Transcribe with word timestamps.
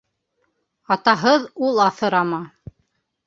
Атаһыҙ 0.95 1.45
ул 1.67 1.81
аҫырама 1.85 2.39